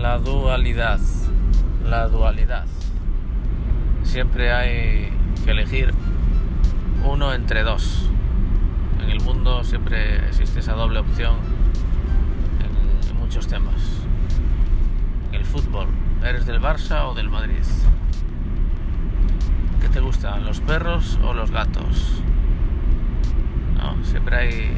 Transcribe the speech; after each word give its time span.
La 0.00 0.16
dualidad. 0.16 0.98
La 1.84 2.08
dualidad. 2.08 2.64
Siempre 4.02 4.50
hay 4.50 5.12
que 5.44 5.50
elegir 5.50 5.92
uno 7.04 7.34
entre 7.34 7.62
dos. 7.64 8.08
En 9.02 9.10
el 9.10 9.20
mundo 9.20 9.62
siempre 9.62 10.26
existe 10.26 10.60
esa 10.60 10.72
doble 10.72 11.00
opción 11.00 11.36
en, 12.60 13.18
muchos 13.18 13.46
temas. 13.46 13.74
El 15.32 15.44
fútbol, 15.44 15.88
¿eres 16.24 16.46
del 16.46 16.62
Barça 16.62 17.04
o 17.04 17.12
del 17.12 17.28
Madrid? 17.28 17.62
¿Qué 19.82 19.88
te 19.90 20.00
gustan, 20.00 20.46
los 20.46 20.60
perros 20.60 21.18
o 21.22 21.34
los 21.34 21.50
gatos? 21.50 22.22
No, 23.76 24.02
siempre 24.02 24.36
hay 24.36 24.72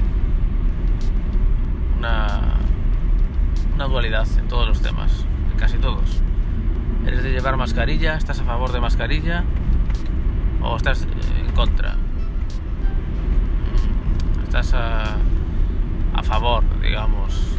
una 1.97 2.62
una 3.75 3.87
dualidad 3.87 4.27
en 4.39 4.49
todos 4.49 4.69
los 4.69 4.81
temas, 4.81 5.25
en 5.51 5.59
casi 5.59 5.79
todos. 5.79 6.23
¿Eres 7.07 7.23
de 7.23 7.33
llevar 7.33 7.57
mascarilla? 7.57 8.17
¿Estás 8.17 8.41
a 8.41 8.45
favor 8.45 8.73
de 8.73 8.81
mascarilla? 8.81 9.45
¿O 10.63 10.77
estás 10.77 11.07
en 11.39 11.53
contra? 11.53 11.97
¿Estás 14.45 14.75
a, 14.75 15.17
a 16.15 16.23
favor, 16.23 16.63
digamos? 16.81 17.57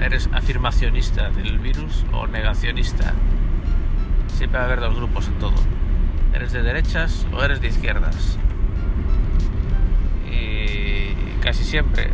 ¿Eres 0.00 0.28
afirmacionista 0.32 1.30
del 1.30 1.58
virus 1.58 2.04
o 2.12 2.26
negacionista? 2.26 3.14
Siempre 4.28 4.58
va 4.58 4.64
a 4.64 4.66
haber 4.66 4.80
dos 4.80 4.96
grupos 4.96 5.28
en 5.28 5.34
todo. 5.38 5.54
¿Eres 6.34 6.52
de 6.52 6.62
derechas 6.62 7.26
o 7.32 7.42
eres 7.42 7.60
de 7.60 7.68
izquierdas? 7.68 8.38
Y 10.30 11.14
casi 11.40 11.64
siempre 11.64 12.10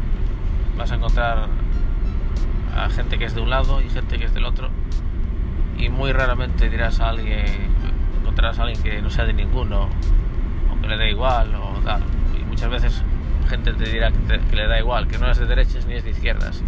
vas 0.77 0.93
a 0.93 0.97
encontrar 0.97 1.49
a 2.77 2.91
gente 2.91 3.19
que 3.19 3.25
es 3.25 3.35
de 3.35 3.41
un 3.41 3.51
lado 3.51 3.81
y 3.81 3.89
gente 3.89 4.19
que 4.19 4.27
es 4.27 4.35
del 4.35 4.45
otro. 4.45 4.71
Y 5.79 5.89
muy 5.89 6.13
raramente 6.13 6.69
dirás 6.69 7.01
a 7.01 7.09
alguien, 7.11 7.47
encontrarás 8.21 8.59
a 8.59 8.63
alguien 8.63 8.83
que 8.83 9.03
no 9.03 9.11
sea 9.11 9.25
de 9.25 9.33
ninguno, 9.33 9.89
o 10.71 10.81
que 10.81 10.89
le 10.89 10.97
da 10.97 11.09
igual, 11.09 11.55
o 11.55 11.81
tal. 11.85 12.03
Y 12.39 12.45
muchas 12.45 12.71
veces 12.71 13.03
gente 13.49 13.73
te 13.73 13.85
dirá 13.85 14.11
que, 14.11 14.57
le 14.57 14.67
da 14.67 14.79
igual, 14.79 15.07
que 15.07 15.19
no 15.19 15.31
es 15.31 15.39
de 15.39 15.47
derechas 15.47 15.87
ni 15.87 15.95
es 15.95 16.05
de 16.05 16.11
izquierdas, 16.11 16.63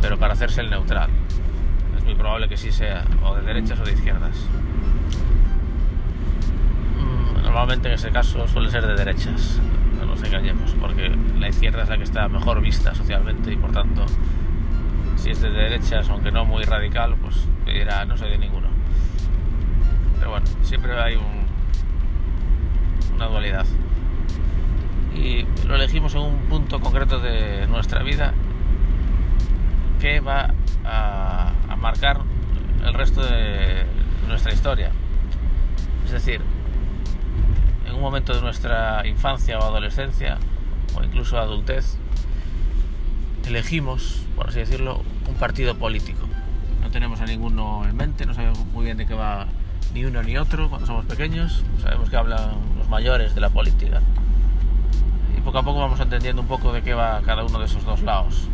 pero 0.00 0.18
para 0.18 0.34
hacerse 0.34 0.60
el 0.60 0.70
neutral. 0.70 1.10
Es 1.96 2.04
muy 2.04 2.14
probable 2.14 2.48
que 2.48 2.56
sí 2.56 2.70
sea 2.70 3.04
o 3.22 3.34
de 3.34 3.42
derechas 3.42 3.80
o 3.80 3.84
de 3.84 3.92
izquierdas. 3.92 4.46
Mm, 6.98 7.42
normalmente 7.42 7.88
en 7.88 7.94
ese 7.94 8.10
caso 8.10 8.46
suele 8.48 8.70
ser 8.70 8.86
de 8.86 8.94
derechas, 8.94 9.60
no 9.98 10.06
nos 10.06 10.22
engañemos, 10.22 10.74
porque 10.80 11.16
la 11.38 11.48
izquierda 11.48 11.82
es 11.82 11.88
la 11.88 11.96
que 11.96 12.04
está 12.04 12.28
mejor 12.28 12.60
vista 12.60 12.94
socialmente 12.94 13.52
y 13.52 13.56
por 13.56 13.72
tanto 13.72 14.04
si 15.20 15.30
es 15.30 15.40
de 15.42 15.50
derechas, 15.50 16.08
aunque 16.08 16.32
no 16.32 16.46
muy 16.46 16.64
radical, 16.64 17.14
pues 17.16 17.46
me 17.66 17.74
dirá 17.74 18.06
no 18.06 18.16
soy 18.16 18.30
de 18.30 18.38
ninguno. 18.38 18.68
Pero 20.18 20.30
bueno, 20.30 20.46
siempre 20.62 20.98
hay 20.98 21.16
un, 21.16 21.46
una 23.14 23.26
dualidad. 23.26 23.66
Y 25.14 25.44
lo 25.66 25.74
elegimos 25.74 26.14
en 26.14 26.22
un 26.22 26.36
punto 26.48 26.80
concreto 26.80 27.18
de 27.18 27.66
nuestra 27.66 28.02
vida 28.02 28.32
que 30.00 30.20
va 30.20 30.54
a, 30.84 31.52
a 31.68 31.76
marcar 31.76 32.22
el 32.82 32.94
resto 32.94 33.22
de 33.22 33.84
nuestra 34.26 34.54
historia. 34.54 34.90
Es 36.06 36.12
decir, 36.12 36.40
en 37.86 37.94
un 37.94 38.00
momento 38.00 38.34
de 38.34 38.40
nuestra 38.40 39.06
infancia 39.06 39.58
o 39.58 39.64
adolescencia, 39.64 40.38
o 40.96 41.04
incluso 41.04 41.38
adultez, 41.38 41.98
elegimos, 43.50 44.22
por 44.36 44.48
así 44.48 44.60
decirlo, 44.60 45.02
un 45.28 45.34
partido 45.34 45.74
político. 45.74 46.26
No 46.80 46.90
tenemos 46.90 47.20
a 47.20 47.26
ninguno 47.26 47.84
en 47.84 47.96
mente, 47.96 48.24
no 48.24 48.32
sabemos 48.32 48.64
muy 48.72 48.84
bien 48.84 48.96
de 48.96 49.06
qué 49.06 49.14
va 49.14 49.46
ni 49.92 50.04
uno 50.04 50.22
ni 50.22 50.36
otro 50.36 50.68
cuando 50.68 50.86
somos 50.86 51.04
pequeños, 51.04 51.64
sabemos 51.82 52.08
que 52.08 52.16
hablan 52.16 52.52
los 52.78 52.88
mayores 52.88 53.34
de 53.34 53.40
la 53.40 53.50
política. 53.50 54.00
Y 55.36 55.40
poco 55.40 55.58
a 55.58 55.62
poco 55.62 55.80
vamos 55.80 55.98
entendiendo 55.98 56.42
un 56.42 56.48
poco 56.48 56.72
de 56.72 56.82
qué 56.82 56.94
va 56.94 57.20
cada 57.22 57.44
uno 57.44 57.58
de 57.58 57.66
esos 57.66 57.84
dos 57.84 58.02
lados. 58.02 58.48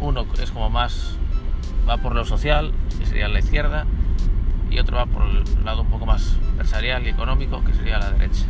Uno 0.00 0.26
es 0.40 0.50
como 0.52 0.70
más, 0.70 1.16
va 1.88 1.96
por 1.98 2.14
lo 2.14 2.24
social, 2.24 2.72
que 2.98 3.06
sería 3.06 3.28
la 3.28 3.40
izquierda, 3.40 3.86
y 4.70 4.78
otro 4.78 4.96
va 4.96 5.06
por 5.06 5.24
el 5.24 5.64
lado 5.64 5.82
un 5.82 5.88
poco 5.88 6.06
más 6.06 6.36
empresarial 6.50 7.04
y 7.04 7.10
económico, 7.10 7.64
que 7.64 7.74
sería 7.74 7.98
la 7.98 8.10
derecha. 8.12 8.44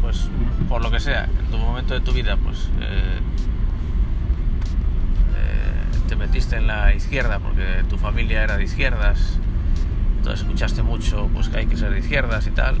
Pues 0.00 0.28
por 0.68 0.82
lo 0.82 0.90
que 0.90 1.00
sea, 1.00 1.24
en 1.24 1.50
tu 1.50 1.58
momento 1.58 1.94
de 1.94 2.00
tu 2.00 2.12
vida, 2.12 2.36
pues 2.36 2.68
eh, 2.80 3.20
te 6.08 6.16
metiste 6.16 6.56
en 6.56 6.66
la 6.66 6.92
izquierda 6.94 7.38
porque 7.38 7.84
tu 7.88 7.96
familia 7.96 8.42
era 8.42 8.56
de 8.56 8.64
izquierdas, 8.64 9.38
entonces 10.18 10.40
escuchaste 10.40 10.82
mucho 10.82 11.30
pues 11.32 11.48
que 11.48 11.58
hay 11.58 11.66
que 11.66 11.76
ser 11.76 11.92
de 11.92 12.00
izquierdas 12.00 12.48
y 12.48 12.50
tal, 12.50 12.78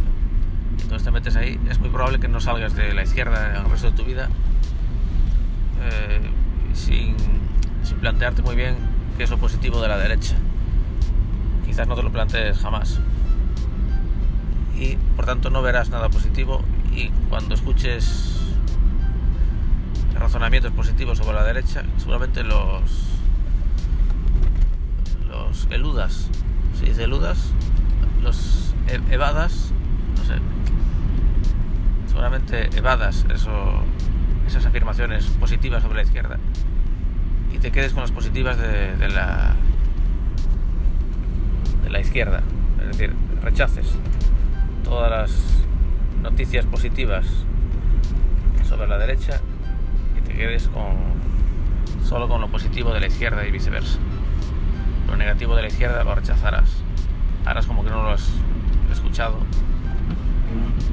entonces 0.72 1.04
te 1.04 1.12
metes 1.12 1.36
ahí, 1.36 1.60
es 1.70 1.78
muy 1.78 1.90
probable 1.90 2.18
que 2.18 2.26
no 2.26 2.40
salgas 2.40 2.74
de 2.74 2.92
la 2.92 3.04
izquierda 3.04 3.56
el 3.56 3.70
resto 3.70 3.92
de 3.92 3.96
tu 3.96 4.04
vida 4.04 4.28
eh, 5.80 6.20
sin, 6.74 7.14
sin 7.84 7.98
plantearte 7.98 8.42
muy 8.42 8.56
bien 8.56 8.74
qué 9.16 9.24
es 9.24 9.30
lo 9.30 9.38
positivo 9.38 9.80
de 9.80 9.88
la 9.88 9.98
derecha. 9.98 10.34
Quizás 11.64 11.86
no 11.86 11.94
te 11.94 12.02
lo 12.02 12.10
plantees 12.10 12.58
jamás. 12.58 12.98
Y 14.76 14.96
por 15.14 15.26
tanto 15.26 15.50
no 15.50 15.62
verás 15.62 15.90
nada 15.90 16.08
positivo 16.08 16.62
y 16.94 17.08
cuando 17.28 17.54
escuches 17.54 18.36
razonamientos 20.14 20.72
positivos 20.72 21.18
sobre 21.18 21.34
la 21.34 21.44
derecha, 21.44 21.82
seguramente 21.96 22.44
los 22.44 23.10
los 25.28 25.66
eludas, 25.70 26.28
se 26.78 26.86
dice 26.86 27.04
eludas, 27.04 27.52
los 28.22 28.74
e-, 28.88 29.14
evadas, 29.14 29.72
no 30.16 30.24
sé, 30.24 30.34
seguramente 32.08 32.68
evadas 32.76 33.24
eso, 33.32 33.50
esas 34.46 34.66
afirmaciones 34.66 35.26
positivas 35.26 35.82
sobre 35.82 35.96
la 35.96 36.02
izquierda. 36.02 36.38
Y 37.52 37.58
te 37.58 37.72
quedes 37.72 37.92
con 37.92 38.02
las 38.02 38.12
positivas 38.12 38.58
de, 38.58 38.96
de 38.96 39.08
la 39.08 39.54
de 41.84 41.90
la 41.90 42.00
izquierda, 42.00 42.42
es 42.82 42.88
decir, 42.88 43.14
rechaces 43.42 43.86
todas 44.84 45.10
las 45.10 45.60
noticias 46.22 46.66
positivas 46.66 47.26
sobre 48.68 48.86
la 48.88 48.98
derecha 48.98 49.40
y 50.18 50.20
te 50.20 50.34
quedes 50.34 50.68
con 50.68 51.20
solo 52.04 52.28
con 52.28 52.40
lo 52.40 52.48
positivo 52.48 52.92
de 52.92 53.00
la 53.00 53.06
izquierda 53.06 53.46
y 53.46 53.50
viceversa 53.50 53.98
lo 55.10 55.16
negativo 55.16 55.56
de 55.56 55.62
la 55.62 55.68
izquierda 55.68 56.04
lo 56.04 56.14
rechazarás. 56.14 56.70
Harás 57.44 57.66
como 57.66 57.84
que 57.84 57.90
no 57.90 58.02
lo 58.02 58.10
has 58.10 58.30
escuchado 58.92 59.38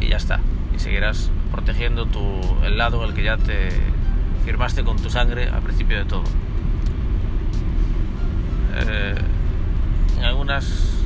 y 0.01 0.07
ya 0.09 0.17
está. 0.17 0.39
Y 0.75 0.79
seguirás 0.79 1.29
protegiendo 1.51 2.05
tu, 2.07 2.41
el 2.63 2.77
lado 2.77 3.03
en 3.03 3.09
el 3.09 3.15
que 3.15 3.23
ya 3.23 3.37
te 3.37 3.69
firmaste 4.43 4.83
con 4.83 4.97
tu 4.97 5.09
sangre 5.09 5.49
al 5.49 5.61
principio 5.61 5.97
de 5.97 6.05
todo. 6.05 6.23
Eh, 8.75 9.15
en 10.17 10.23
algunas 10.23 10.96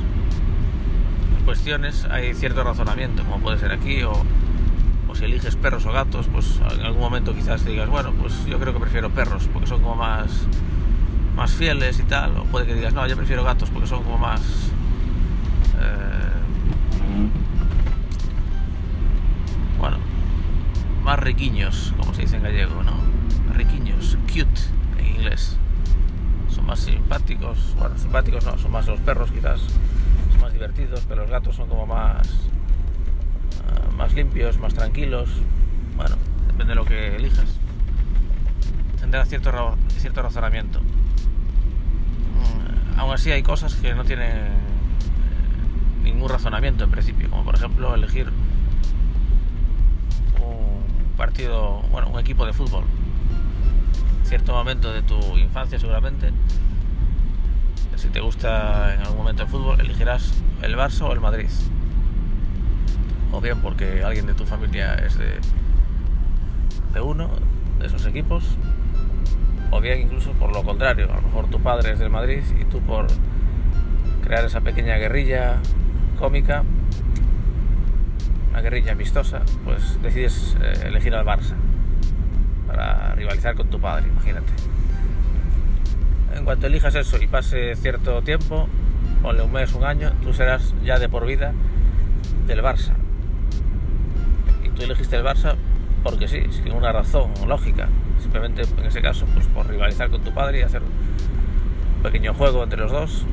cuestiones 1.44 2.04
hay 2.06 2.34
cierto 2.34 2.64
razonamiento, 2.64 3.24
como 3.24 3.40
puede 3.40 3.58
ser 3.58 3.72
aquí, 3.72 4.02
o, 4.02 4.12
o, 5.08 5.14
si 5.14 5.24
eliges 5.24 5.56
perros 5.56 5.86
o 5.86 5.92
gatos, 5.92 6.28
pues 6.32 6.60
en 6.72 6.80
algún 6.80 7.00
momento 7.00 7.34
quizás 7.34 7.62
te 7.62 7.70
digas, 7.70 7.88
bueno, 7.88 8.12
pues 8.12 8.44
yo 8.46 8.58
creo 8.58 8.72
que 8.72 8.80
prefiero 8.80 9.10
perros, 9.10 9.48
porque 9.52 9.68
son 9.68 9.82
como 9.82 9.96
más 9.96 10.46
más 11.36 11.52
fieles 11.52 11.98
y 11.98 12.02
tal, 12.04 12.36
o 12.36 12.44
puede 12.44 12.66
que 12.66 12.74
digas, 12.74 12.92
no, 12.92 13.06
yo 13.06 13.16
prefiero 13.16 13.44
gatos 13.44 13.70
porque 13.70 13.86
son 13.86 14.02
como 14.02 14.18
más... 14.18 14.40
Eh, 15.80 16.32
bueno, 19.78 19.96
más 21.02 21.18
riquiños, 21.18 21.94
como 21.98 22.14
se 22.14 22.22
dice 22.22 22.36
en 22.36 22.42
gallego, 22.42 22.82
¿no? 22.82 22.92
Riquiños, 23.54 24.18
cute 24.26 24.60
en 24.98 25.06
inglés. 25.06 25.56
Son 26.48 26.66
más 26.66 26.80
simpáticos, 26.80 27.74
bueno, 27.78 27.96
simpáticos 27.96 28.44
no, 28.44 28.58
son 28.58 28.70
más 28.70 28.86
los 28.86 29.00
perros 29.00 29.30
quizás, 29.32 29.60
divertidos, 30.62 31.04
pero 31.08 31.22
los 31.22 31.30
gatos 31.30 31.56
son 31.56 31.68
como 31.68 31.86
más... 31.86 32.28
Uh, 32.28 33.92
más 33.96 34.14
limpios, 34.14 34.58
más 34.58 34.74
tranquilos. 34.74 35.28
Bueno, 35.96 36.16
depende 36.46 36.70
de 36.70 36.74
lo 36.74 36.84
que 36.84 37.16
elijas. 37.16 37.58
Tendrá 39.00 39.24
cierto, 39.24 39.76
cierto 39.98 40.22
razonamiento 40.22 40.80
aún 43.02 43.12
así 43.12 43.32
hay 43.32 43.42
cosas 43.42 43.74
que 43.74 43.94
no 43.94 44.04
tienen 44.04 44.30
eh, 44.30 44.50
ningún 46.04 46.28
razonamiento 46.28 46.84
en 46.84 46.90
principio, 46.90 47.28
como 47.30 47.44
por 47.44 47.56
ejemplo 47.56 47.94
elegir 47.94 48.28
un 50.40 51.16
partido, 51.16 51.82
bueno, 51.90 52.08
un 52.08 52.20
equipo 52.20 52.46
de 52.46 52.52
fútbol. 52.52 52.84
En 54.20 54.26
cierto 54.26 54.52
momento 54.52 54.92
de 54.92 55.02
tu 55.02 55.36
infancia 55.36 55.78
seguramente, 55.78 56.30
si 57.96 58.08
te 58.08 58.20
gusta 58.20 58.94
en 58.94 59.00
algún 59.00 59.18
momento 59.18 59.42
el 59.42 59.48
fútbol, 59.48 59.80
elegirás 59.80 60.32
el 60.62 60.76
Barça 60.76 61.02
o 61.02 61.12
el 61.12 61.20
Madrid. 61.20 61.48
O 63.32 63.40
bien 63.40 63.60
porque 63.60 64.02
alguien 64.04 64.26
de 64.26 64.34
tu 64.34 64.44
familia 64.46 64.94
es 64.94 65.18
de, 65.18 65.38
de 66.92 67.00
uno 67.00 67.30
de 67.78 67.86
esos 67.86 68.06
equipos 68.06 68.56
o 69.72 69.80
bien 69.80 70.02
incluso 70.02 70.32
por 70.32 70.52
lo 70.52 70.62
contrario, 70.62 71.08
a 71.10 71.16
lo 71.16 71.22
mejor 71.22 71.48
tu 71.48 71.58
padre 71.60 71.92
es 71.92 71.98
del 71.98 72.10
Madrid 72.10 72.42
y 72.60 72.64
tú 72.66 72.80
por 72.80 73.06
crear 74.22 74.44
esa 74.44 74.60
pequeña 74.60 74.96
guerrilla 74.96 75.56
cómica, 76.18 76.62
una 78.50 78.60
guerrilla 78.60 78.92
amistosa, 78.92 79.40
pues 79.64 80.00
decides 80.02 80.56
eh, 80.62 80.88
elegir 80.88 81.14
al 81.14 81.24
Barça 81.24 81.54
para 82.66 83.14
rivalizar 83.14 83.54
con 83.54 83.68
tu 83.68 83.80
padre, 83.80 84.08
imagínate. 84.08 84.52
En 86.34 86.44
cuanto 86.44 86.66
elijas 86.66 86.94
eso 86.94 87.20
y 87.22 87.26
pase 87.26 87.74
cierto 87.76 88.20
tiempo, 88.22 88.68
ponle 89.22 89.42
un 89.42 89.52
mes, 89.52 89.72
un 89.74 89.84
año, 89.84 90.12
tú 90.22 90.32
serás 90.32 90.74
ya 90.84 90.98
de 90.98 91.08
por 91.08 91.26
vida 91.26 91.52
del 92.46 92.62
Barça. 92.62 92.94
Y 94.64 94.70
tú 94.70 94.82
elegiste 94.82 95.16
el 95.16 95.24
Barça 95.24 95.54
porque 96.02 96.26
sí, 96.28 96.42
sin 96.50 96.72
una 96.72 96.92
razón 96.92 97.30
lógica. 97.46 97.88
Simplemente 98.20 98.62
en 98.62 98.84
ese 98.84 99.00
caso, 99.00 99.26
pues 99.34 99.46
por 99.46 99.68
rivalizar 99.68 100.10
con 100.10 100.22
tu 100.22 100.32
padre 100.32 100.60
y 100.60 100.62
hacer 100.62 100.82
un 100.82 102.02
pequeño 102.02 102.34
juego 102.34 102.62
entre 102.64 102.80
los 102.80 102.90
dos. 102.90 103.24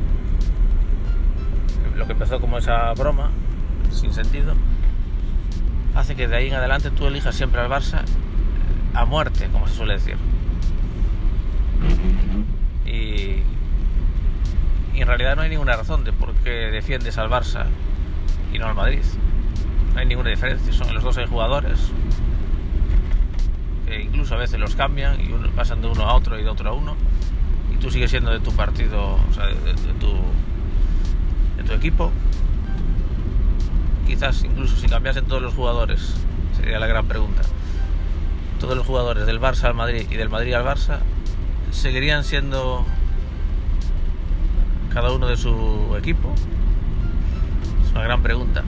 Lo 1.95 2.05
que 2.05 2.13
empezó 2.13 2.39
como 2.39 2.57
esa 2.59 2.93
broma, 2.93 3.31
sin 3.91 4.13
sentido, 4.13 4.53
hace 5.95 6.15
que 6.15 6.27
de 6.27 6.35
ahí 6.35 6.47
en 6.47 6.53
adelante 6.53 6.91
tú 6.91 7.07
elijas 7.07 7.35
siempre 7.35 7.59
al 7.59 7.69
Barça 7.69 8.03
a 8.93 9.05
muerte, 9.05 9.49
como 9.51 9.67
se 9.67 9.75
suele 9.75 9.93
decir. 9.93 10.17
Y, 12.85 13.43
y 14.93 15.01
en 15.01 15.07
realidad 15.07 15.35
no 15.35 15.41
hay 15.41 15.49
ninguna 15.49 15.75
razón 15.75 16.03
de 16.03 16.13
por 16.13 16.33
qué 16.35 16.49
defiendes 16.49 17.17
al 17.17 17.29
Barça 17.29 17.65
y 18.53 18.59
no 18.59 18.67
al 18.67 18.75
Madrid. 18.75 19.03
No 19.93 19.99
hay 19.99 20.05
ninguna 20.05 20.29
diferencia, 20.29 20.71
son 20.73 20.93
los 20.93 21.03
dos 21.03 21.17
hay 21.17 21.27
jugadores, 21.27 21.91
incluso 23.97 24.35
a 24.35 24.37
veces 24.37 24.59
los 24.59 24.75
cambian 24.75 25.19
y 25.19 25.29
pasan 25.55 25.81
de 25.81 25.87
uno 25.87 26.03
a 26.03 26.13
otro 26.13 26.39
y 26.39 26.43
de 26.43 26.49
otro 26.49 26.69
a 26.69 26.73
uno 26.73 26.95
y 27.73 27.77
tú 27.77 27.89
sigues 27.89 28.11
siendo 28.11 28.31
de 28.31 28.39
tu 28.39 28.51
partido, 28.51 29.15
o 29.15 29.33
sea, 29.33 29.47
de, 29.47 29.73
tu, 29.99 30.13
de 31.57 31.63
tu 31.63 31.73
equipo. 31.73 32.11
Quizás 34.05 34.43
incluso 34.43 34.75
si 34.75 34.87
cambiasen 34.87 35.25
todos 35.25 35.41
los 35.41 35.53
jugadores, 35.53 36.15
sería 36.57 36.79
la 36.79 36.87
gran 36.87 37.07
pregunta. 37.07 37.41
Todos 38.59 38.75
los 38.75 38.85
jugadores 38.85 39.25
del 39.25 39.39
Barça 39.39 39.65
al 39.65 39.75
Madrid 39.75 40.07
y 40.09 40.15
del 40.15 40.29
Madrid 40.29 40.53
al 40.53 40.65
Barça 40.65 40.99
seguirían 41.71 42.23
siendo 42.23 42.85
cada 44.93 45.11
uno 45.11 45.27
de 45.27 45.37
su 45.37 45.95
equipo. 45.97 46.33
Es 47.85 47.91
una 47.91 48.03
gran 48.03 48.21
pregunta. 48.21 48.63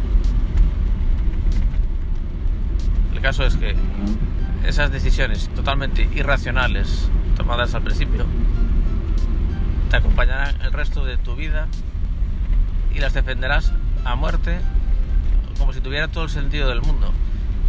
El 3.13 3.21
caso 3.21 3.45
es 3.45 3.56
que 3.56 3.75
esas 4.65 4.91
decisiones 4.91 5.50
totalmente 5.50 6.07
irracionales 6.13 7.09
tomadas 7.35 7.73
al 7.75 7.83
principio 7.83 8.25
te 9.89 9.97
acompañarán 9.97 10.56
el 10.62 10.71
resto 10.71 11.03
de 11.06 11.18
tu 11.18 11.35
vida 11.35 11.68
y 12.94 13.00
las 13.00 13.13
defenderás 13.13 13.73
a 14.06 14.15
muerte 14.15 14.59
como 15.57 15.73
si 15.73 15.81
tuviera 15.81 16.07
todo 16.07 16.23
el 16.23 16.29
sentido 16.29 16.69
del 16.69 16.81
mundo. 16.81 17.12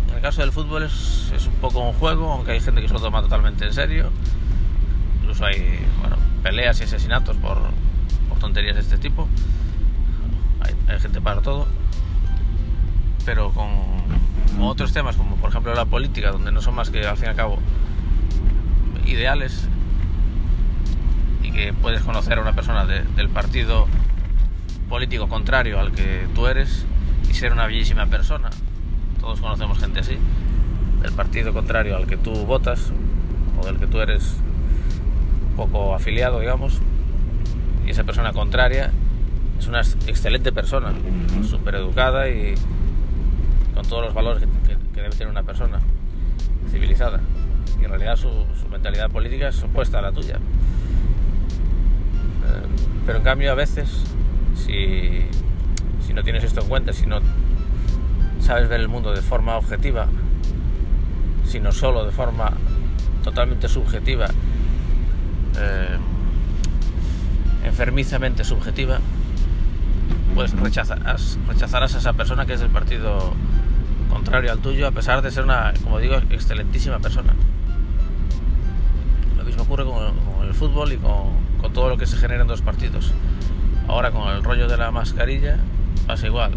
En 0.09 0.17
el 0.17 0.21
caso 0.23 0.41
del 0.41 0.53
fútbol 0.53 0.85
es, 0.85 1.31
un 1.47 1.55
poco 1.55 1.81
un 1.81 1.93
juego, 1.95 2.33
aunque 2.33 2.53
hay 2.53 2.61
gente 2.61 2.81
que 2.81 2.89
se 2.89 2.95
lo 2.95 3.01
toma 3.01 3.23
totalmente 3.23 3.67
en 3.67 3.73
serio. 3.73 4.11
Incluso 5.21 5.45
hay 5.45 5.81
peleas 6.43 6.81
y 6.81 6.85
asesinatos 6.85 7.37
por, 7.37 7.59
tonterías 8.43 8.75
de 8.75 8.83
este 8.83 8.99
tipo. 8.99 9.29
hay 10.89 11.01
gente 11.01 11.21
para 11.21 11.41
todo. 11.41 11.67
Pero 13.25 13.51
con 13.53 13.71
otros 14.61 14.93
temas 14.93 15.17
como 15.17 15.37
por 15.37 15.51
ejemplo 15.51 15.75
la 15.75 15.87
política, 15.87 16.33
donde 16.33 16.53
no 16.53 16.61
son 16.61 16.75
más 16.75 16.91
que 16.91 17.07
al 17.07 17.17
fin 17.17 17.27
y 17.27 17.29
al 17.31 17.37
cabo 17.37 17.59
ideales 19.07 19.69
y 21.43 21.53
que 21.53 21.73
puedes 21.73 22.03
conocer 22.03 22.39
a 22.39 22.43
una 22.43 22.53
persona 22.53 22.85
del 22.85 23.29
partido 23.29 23.87
político 24.89 25.29
contrario 25.29 25.79
al 25.81 25.93
que 25.93 26.27
tú 26.35 26.47
eres 26.47 26.85
y 27.31 27.35
ser 27.35 27.53
una 27.53 27.67
bellísima 27.67 28.07
persona. 28.07 28.51
Todos 29.21 29.41
conocemos 29.41 29.79
gente 29.79 30.01
así, 30.01 30.19
del 31.01 31.13
partido 31.13 31.53
contrario 31.53 31.97
al 31.97 32.07
que 32.07 32.17
tú 32.17 32.33
votas 32.45 32.91
o 33.61 33.65
del 33.65 33.79
que 33.79 33.87
tú 33.87 34.01
eres 34.01 34.37
poco 35.57 35.95
afiliado, 35.95 36.41
digamos, 36.41 36.81
esa 37.93 38.05
persona 38.05 38.33
contraria 38.33 38.91
es 39.59 39.69
una 39.69 39.81
excelente 39.81 40.51
persona, 40.51 40.93
súper 41.49 41.77
educada 41.77 42.29
y 42.29 42.55
con 43.75 43.87
todos 43.87 44.07
los 44.07 44.15
valores 44.15 44.43
que, 44.67 44.77
debe 44.95 45.11
tener 45.11 45.29
una 45.29 45.43
persona 45.43 45.79
civilizada. 46.71 47.21
Y 47.81 47.85
en 47.85 47.91
realidad 47.91 48.17
su, 48.17 48.31
mentalidad 48.71 49.11
política 49.11 49.49
es 49.49 49.63
opuesta 49.63 49.99
a 49.99 50.03
la 50.03 50.13
tuya. 50.13 50.37
Eh, 50.37 50.39
pero 53.07 53.19
en 53.19 53.25
cambio 53.25 53.53
a 53.53 53.55
veces, 53.55 54.05
si, 54.57 55.27
si 56.05 56.15
no 56.15 56.23
tienes 56.23 56.45
esto 56.45 56.63
en 56.63 56.69
cuenta, 56.69 56.93
si 56.93 57.07
no 57.07 57.21
sabes 58.41 58.69
ver 58.69 58.81
el 58.81 58.89
mundo 58.89 59.13
de 59.13 59.21
forma 59.21 59.57
objetiva, 59.57 60.09
sino 61.45 61.73
solo 61.73 62.05
de 62.05 62.13
forma 62.13 62.53
totalmente 63.23 63.69
subjetiva, 63.69 64.29
eh, 65.59 65.99
enfermizamente 67.65 68.45
subjetiva, 68.45 68.99
pues 70.35 70.53
rechazarás, 70.53 71.39
rechazarás 71.47 71.95
a 71.95 71.99
esa 71.99 72.13
persona 72.15 72.47
que 72.47 72.55
es 72.55 72.61
del 72.61 72.71
partido 72.71 73.35
contrario 74.11 74.53
al 74.53 74.59
tuyo, 74.59 74.87
a 74.87 74.91
pesar 74.91 75.23
de 75.23 75.31
ser 75.31 75.45
una, 75.45 75.73
como 75.83 75.99
digo, 75.99 76.17
excelentísima 76.31 76.99
persona. 76.99 77.33
Lo 79.37 79.45
mismo 79.45 79.63
ocurre 79.63 79.85
con 79.85 80.47
el, 80.47 80.55
fútbol 80.55 80.93
y 80.93 80.97
con, 80.97 81.73
todo 81.73 81.89
lo 81.89 81.97
que 81.97 82.07
se 82.07 82.17
genera 82.17 82.43
en 82.43 82.49
dos 82.49 82.63
partidos. 82.63 83.13
Ahora 83.89 84.11
con 84.11 84.29
el 84.29 84.43
rollo 84.43 84.69
de 84.69 84.77
la 84.77 84.91
mascarilla 84.91 85.59
pasa 86.07 86.27
igual. 86.27 86.53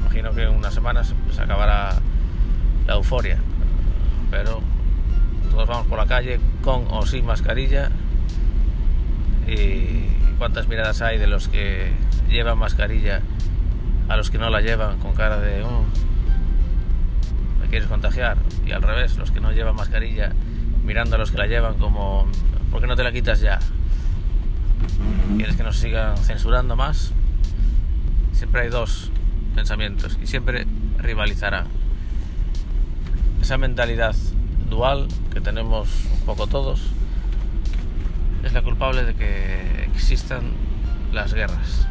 Imagino 0.00 0.32
que 0.32 0.42
en 0.44 0.50
unas 0.50 0.74
semanas 0.74 1.14
se 1.34 1.42
acabará 1.42 1.98
la 2.86 2.94
euforia, 2.94 3.38
pero 4.30 4.60
todos 5.50 5.68
vamos 5.68 5.86
por 5.86 5.98
la 5.98 6.06
calle 6.06 6.40
con 6.62 6.86
o 6.90 7.04
sin 7.06 7.26
mascarilla 7.26 7.90
y 9.46 10.06
cuántas 10.38 10.68
miradas 10.68 11.02
hay 11.02 11.18
de 11.18 11.26
los 11.26 11.48
que 11.48 11.90
llevan 12.28 12.58
mascarilla 12.58 13.20
a 14.08 14.16
los 14.16 14.30
que 14.30 14.38
no 14.38 14.50
la 14.50 14.60
llevan 14.60 14.98
con 14.98 15.14
cara 15.14 15.38
de 15.38 15.62
oh, 15.62 15.84
me 17.60 17.68
quieres 17.68 17.88
contagiar 17.88 18.38
y 18.66 18.72
al 18.72 18.82
revés 18.82 19.16
los 19.16 19.30
que 19.30 19.40
no 19.40 19.52
llevan 19.52 19.76
mascarilla 19.76 20.32
mirando 20.84 21.16
a 21.16 21.18
los 21.18 21.30
que 21.30 21.38
la 21.38 21.46
llevan 21.46 21.74
como 21.78 22.26
¿por 22.70 22.80
qué 22.80 22.86
no 22.86 22.96
te 22.96 23.04
la 23.04 23.12
quitas 23.12 23.40
ya? 23.40 23.58
¿Quieres 25.36 25.56
que 25.56 25.62
nos 25.62 25.78
sigan 25.78 26.16
censurando 26.18 26.76
más? 26.76 27.12
Siempre 28.32 28.62
hay 28.62 28.68
dos 28.68 29.10
pensamientos 29.54 30.18
y 30.22 30.26
siempre 30.26 30.66
rivalizarán. 30.98 31.66
Esa 33.40 33.58
mentalidad 33.58 34.14
dual 34.68 35.08
que 35.32 35.40
tenemos 35.40 35.88
un 36.12 36.20
poco 36.26 36.46
todos 36.46 36.80
es 38.42 38.52
la 38.52 38.62
culpable 38.62 39.04
de 39.04 39.14
que 39.14 39.84
existan 39.84 40.52
las 41.12 41.34
guerras. 41.34 41.86